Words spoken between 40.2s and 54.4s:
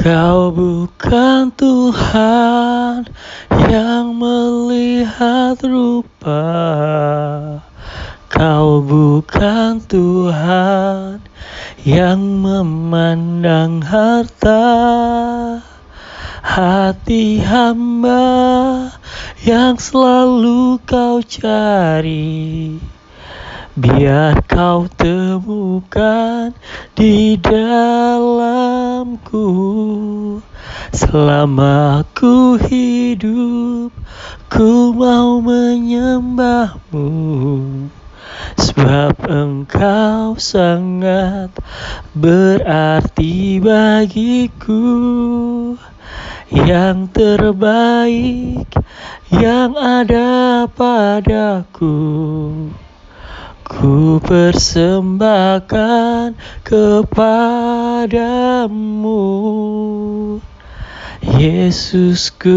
sangat berarti bagiku. Yang terbaik yang ada padaku. Ku